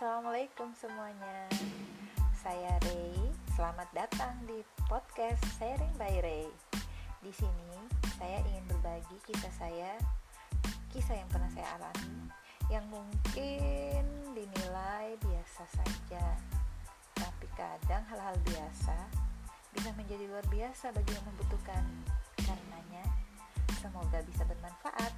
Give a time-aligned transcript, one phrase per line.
[0.00, 1.44] Assalamualaikum semuanya.
[2.32, 3.20] Saya Ray
[3.52, 6.48] Selamat datang di podcast Sharing by Ray
[7.20, 7.84] Di sini
[8.16, 9.92] saya ingin berbagi kisah saya
[10.88, 12.32] Kisah yang pernah saya alami
[12.72, 14.02] Yang mungkin
[14.32, 16.24] dinilai biasa saja.
[17.20, 18.96] Tapi kadang hal-hal biasa
[19.76, 21.84] Bisa menjadi luar biasa bagi yang membutuhkan.
[22.40, 23.04] Karenanya
[23.76, 25.12] Semoga bisa bermanfaat.